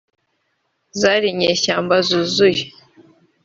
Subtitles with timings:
[0.99, 2.63] zari inyeshyamba zuzuye